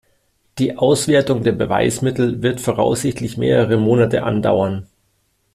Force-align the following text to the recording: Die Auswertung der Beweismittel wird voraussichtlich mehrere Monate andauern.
Die 0.57 0.77
Auswertung 0.77 1.43
der 1.43 1.51
Beweismittel 1.51 2.41
wird 2.41 2.59
voraussichtlich 2.59 3.37
mehrere 3.37 3.77
Monate 3.77 4.23
andauern. 4.23 4.87